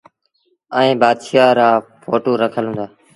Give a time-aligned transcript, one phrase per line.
[0.77, 1.69] ائيٚݩ بآشآهآن رآ
[2.03, 2.85] ڦوٽو رکل هُݩدآ۔